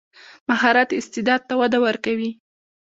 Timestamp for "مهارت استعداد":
0.49-1.41